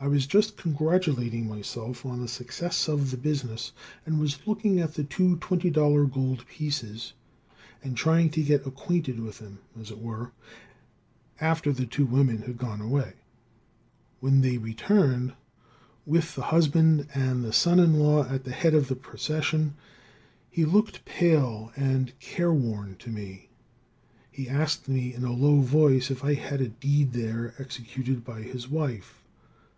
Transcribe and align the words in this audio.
I 0.00 0.06
was 0.06 0.28
just 0.28 0.56
congratulating 0.56 1.48
myself 1.48 2.06
on 2.06 2.20
the 2.20 2.28
success 2.28 2.86
of 2.88 3.10
the 3.10 3.16
business, 3.16 3.72
and 4.06 4.20
was 4.20 4.38
looking 4.46 4.78
at 4.78 4.94
the 4.94 5.02
two 5.02 5.38
$20 5.38 5.74
gold 6.12 6.46
pieces 6.46 7.14
and 7.82 7.96
trying 7.96 8.30
to 8.30 8.44
get 8.44 8.64
acquainted 8.64 9.18
with 9.18 9.40
them, 9.40 9.58
as 9.76 9.90
it 9.90 9.98
were, 9.98 10.30
after 11.40 11.72
the 11.72 11.84
two 11.84 12.06
women 12.06 12.42
had 12.42 12.58
gone 12.58 12.80
away; 12.80 13.14
when 14.20 14.40
they 14.40 14.56
returned 14.56 15.34
with 16.06 16.36
the 16.36 16.42
husband 16.54 17.08
and 17.12 17.52
son 17.52 17.80
in 17.80 17.94
law 17.98 18.24
at 18.28 18.44
the 18.44 18.52
head 18.52 18.74
of 18.74 18.86
the 18.86 18.94
procession. 18.94 19.74
He 20.48 20.64
looked 20.64 21.04
pale 21.06 21.72
and 21.74 22.16
careworn 22.20 22.94
to 23.00 23.10
me. 23.10 23.48
He 24.30 24.48
asked 24.48 24.88
me 24.88 25.12
in 25.12 25.24
a 25.24 25.32
low 25.32 25.58
voice 25.60 26.08
if 26.08 26.22
I 26.22 26.34
had 26.34 26.60
a 26.60 26.68
deed 26.68 27.14
there, 27.14 27.56
executed 27.58 28.24
by 28.24 28.42
his 28.42 28.68
wife. 28.68 29.16